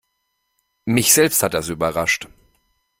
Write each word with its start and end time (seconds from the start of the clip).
Mich 0.85 1.13
selbst 1.13 1.43
hat 1.43 1.53
das 1.53 1.69
überrascht. 1.69 2.27